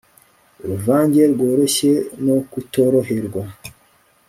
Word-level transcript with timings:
Uruvange 0.63 1.21
rworoshye 1.33 1.91
no 2.25 2.35
kutoroherwa 2.51 3.43